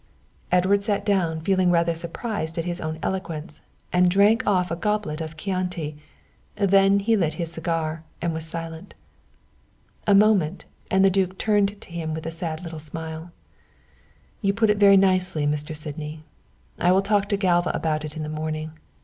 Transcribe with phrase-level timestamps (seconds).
[0.51, 3.61] Edward sat down feeling rather surprised at his own eloquence,
[3.93, 5.95] and drank off a goblet of Chianti.
[6.55, 8.95] Then he lit a cigar and was silent.
[10.07, 13.31] A moment, and the duke turned to him with a sad little smile.
[14.41, 15.75] "You put it very nicely, Mr.
[15.75, 16.23] Sydney.
[16.79, 18.71] I'll talk to Galva about it in the morning.